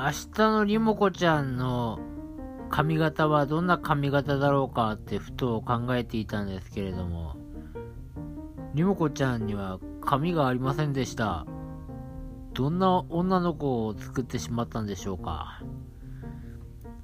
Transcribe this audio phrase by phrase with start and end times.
[0.00, 1.98] 明日のりもこちゃんの
[2.70, 7.34] 髪型はどんな髪型だろうかってふと考えていたんですけれども、
[8.74, 11.46] りもこちゃんには髪がありませんでした。
[12.54, 15.60] どんな女の子を作ってしまったんでしょうか。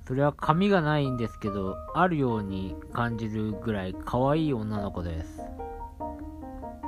[0.07, 5.43] それは髪がないんですけど、あるように感じるぐらい可愛い女の子です。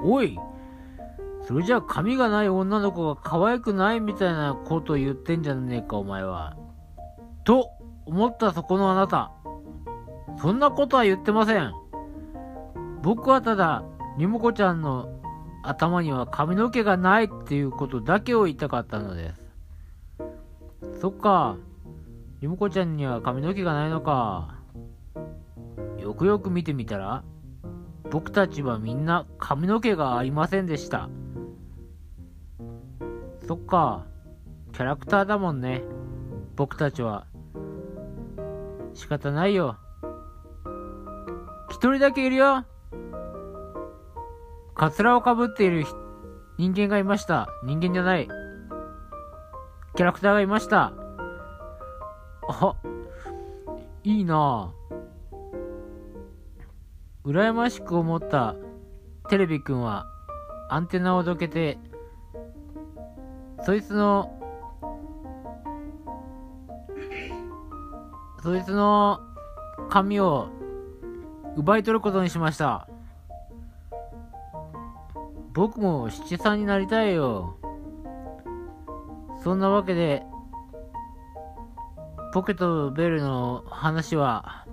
[0.04, 0.38] おい
[1.46, 6.56] それじゃあ髪がない女の子が可愛くないみたいなこと言ってんじゃねえか、お前は。
[7.44, 7.70] と、
[8.04, 9.30] 思ったそこのあなた。
[10.40, 11.72] そんなことは言ってません。
[13.02, 13.84] 僕はただ、
[14.18, 15.08] にもこちゃんの
[15.62, 19.46] 頭には髪の毛がないっていうことだけを言いたかったのです。
[21.00, 21.56] そっか。
[22.40, 24.56] りもこちゃんには髪の毛がないのか。
[25.98, 27.22] よくよく見てみたら、
[28.10, 31.08] 僕たちはみんな髪の毛がありませんでした。
[33.46, 34.04] そっか。
[34.72, 35.82] キャラクターだもんね。
[36.56, 37.26] 僕たちは。
[38.94, 39.76] 仕方ないよ。
[41.70, 42.64] 一人だけいるよ。
[44.74, 45.84] カツラをかぶっている
[46.58, 47.48] 人間がいました。
[47.64, 48.26] 人間じゃない。
[49.94, 50.92] キャラクターがいました。
[52.48, 52.76] あ、
[54.02, 57.30] いいなぁ。
[57.30, 58.54] 羨ましく思った
[59.28, 60.06] テレビくんは
[60.68, 61.78] アンテナをどけて
[63.66, 64.30] そいつの、
[68.40, 69.18] そいつの
[69.90, 70.50] 髪を
[71.56, 72.86] 奪い取ることにしました。
[75.52, 77.56] 僕も七三になりたいよ。
[79.42, 80.22] そんなわけで、
[82.32, 84.64] ポケとベルの話は、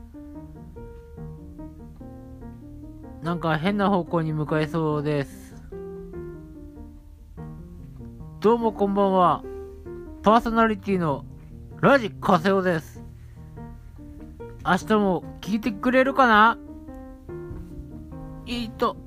[3.23, 5.42] なんか変な方向に向かいそうです。
[8.43, 9.41] どうもこんばんは。
[10.21, 11.23] パーソナリティの
[11.79, 13.01] ラジカセオです。
[14.65, 16.57] 明日も聞いてくれるかな？
[18.45, 18.97] いいと。